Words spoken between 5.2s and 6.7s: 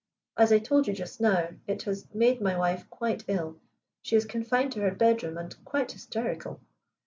and quite hysterical."